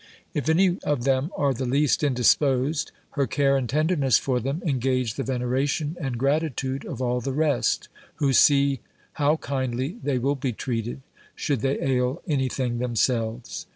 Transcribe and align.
If 0.33 0.49
any 0.49 0.79
of 0.81 1.03
them 1.03 1.29
are 1.37 1.53
the 1.53 1.67
least 1.67 2.03
indisposed, 2.03 2.91
her 3.11 3.27
care 3.27 3.55
and 3.55 3.69
tenderness 3.69 4.17
for 4.17 4.39
them 4.39 4.63
engage 4.65 5.13
the 5.13 5.21
veneration 5.21 5.95
and 6.01 6.17
gratitude 6.17 6.85
of 6.87 7.03
all 7.03 7.21
the 7.21 7.31
rest, 7.33 7.87
who 8.15 8.33
see 8.33 8.79
how 9.21 9.37
kindly 9.37 9.99
they 10.01 10.17
will 10.17 10.33
be 10.33 10.53
treated, 10.53 11.01
should 11.35 11.59
they 11.61 11.79
ail 11.79 12.19
any 12.25 12.49
thing 12.49 12.79
themselves. 12.79 13.67